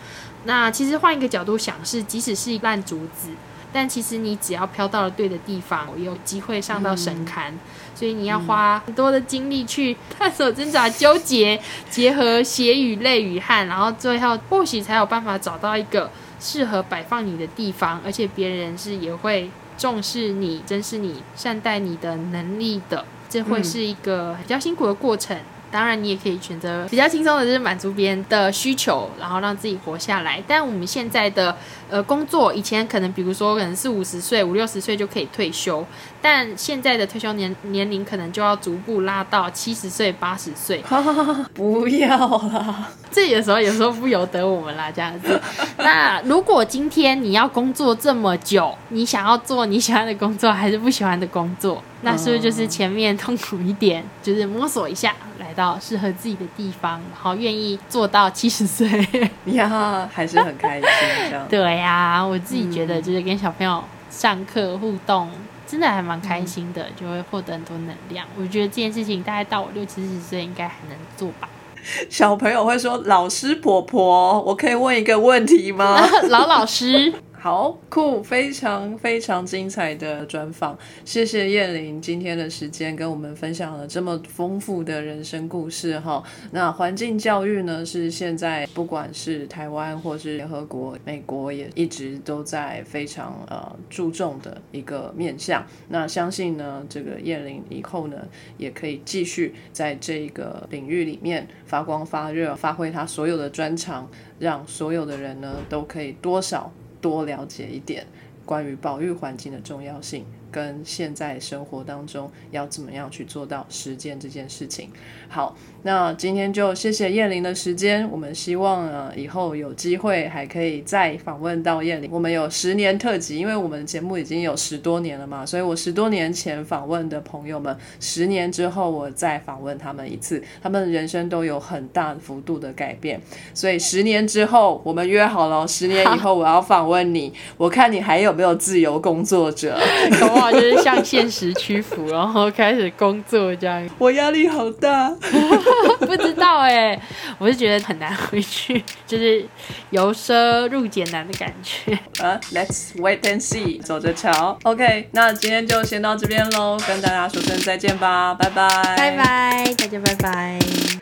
[0.46, 3.30] 那其实换一个角度想，是即使是一烂竹子。
[3.74, 7.52] 但其实你只要飘到了对的地方，有机会上到神龛，
[7.96, 11.60] 所以你要花很多的精力去探索、挣扎、纠结，
[11.90, 23.06] 结合血与泪与汗，然后最后或许才有办法找到一个适合摆放你的地方，而且别人是也会重视你、珍视你、善待你的能力的。
[23.30, 25.38] 这会是一个比较辛苦的过程。
[25.72, 30.44] 当然，你也可以选择比较轻松的，就是满足别人的需求，然后让自己活下来。
[30.46, 31.56] 但我们现在的
[31.90, 35.86] 呃工作，以前可能比如说可能四五十岁、五六十岁就可以退休，
[36.22, 40.84] 但现在的退休年年龄可能就要逐步拉到七十岁、八十岁。
[41.54, 45.40] 不要啦，这有时候有时候不由得我们啦，这样子。
[45.78, 51.82] 那如果今天你要工作这么久，你想要做你喜欢的工作，还是不喜欢的工作？
[52.04, 55.14] 那是不是就是前面痛苦一点，就是摸索一下，
[55.52, 58.88] 来到适合自己的地方，然后愿意做到七十岁
[59.52, 60.88] 呀，还是很开心。
[61.50, 65.30] 对呀，我自己觉得就是跟小朋友上课互动，
[65.68, 68.26] 真的还蛮开心的，就会获得很多能量。
[68.40, 71.50] 我觉得这件事情大概到我六七十岁应该还能做吧。
[72.10, 76.00] 小朋友会说：“老师婆婆，我可以问一个问题吗？”
[76.30, 77.14] 老老师。
[77.44, 86.24] 好酷，非常非常精彩的专访，谢谢叶玲今天的时间跟我们分享了这么丰富的人生故事哈。
[86.52, 95.66] 那环境教育呢，是现在不管是台湾或是联合国、美国也一直都在非常呃注重的一个面向。
[95.90, 98.18] 那相信呢，这个叶玲以后呢，
[98.60, 106.72] 也可以继续在这个领域里面发光发热，发挥他所有的专长，让所有的人呢都可以多少。
[107.02, 108.06] 多了解一点
[108.46, 110.26] 关于保育环境的重要性。
[110.52, 114.90] 跟现在生活当中要怎么样去做到实践这件事情。
[115.30, 118.08] 好，那今天就谢谢燕玲的时间。
[118.12, 122.10] 我们希望呢以后有机会还可以再访问到燕玲。
[122.12, 133.20] 我们有十年特辑，因为我们节目已经有十多年了嘛，所以我十多年前访问的朋友们，十年之后我再访问他们一次，他们人生都有很大幅度的改变。
[133.54, 139.80] 所以十年之后我们约好了，十年以后我要访问你，我看你还有没有自由工作者。
[140.50, 143.86] 就是向现实屈服，然后开始工作这样。
[143.98, 145.10] 我压力好大，
[146.00, 146.98] 不知道哎，
[147.38, 149.46] 我是觉得很难回去，就是
[149.90, 151.94] 由奢入俭难的感觉。
[152.24, 154.58] 啊，Let's wait and see，走着瞧。
[154.64, 161.01] OK，那今天就先到这边喽，跟大家说声再见吧，拜拜，拜拜，大家拜拜。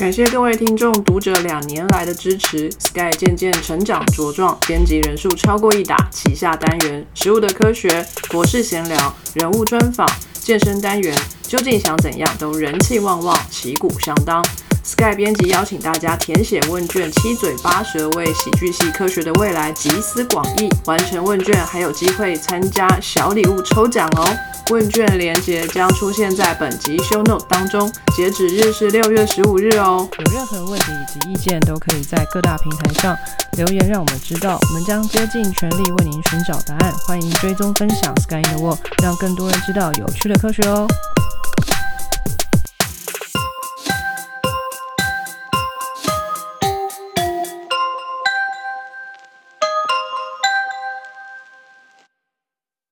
[0.00, 14.42] 感谢各位听众、读者两年来的支持，Sky 渐渐成长茁壮，编辑人数超过一打，旗下单元《食物的科学》、博士闲聊、人物专访、健身单元，究竟想怎样都人气旺旺，旗鼓相当。
[14.82, 20.68] Sky 编辑邀请大家填写问卷，七嘴八舌为喜剧系科学的未来集思广益。
[20.86, 24.28] 完成问卷还有机会参加小礼物抽奖哦！
[24.70, 30.08] 问卷连接将出现在本集 Show Note 当中，截止日是六月十五日哦。
[30.18, 33.16] 有任何问题以及意见，都可以在各大平台上
[33.58, 36.92] 留言，让我们知道，我们将竭尽全力为您寻找答案。
[37.06, 40.86] 欢迎追踪分享 Sky in the World，让更多人知道有趣的科学哦。